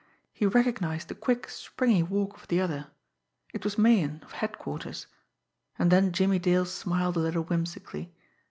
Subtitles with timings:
[0.33, 2.87] He recognised the quick, springy walk of the other.
[3.53, 5.05] It was Meighan, of Headquarters.
[5.77, 8.11] And then Jimmie Dale smiled a little whimsically.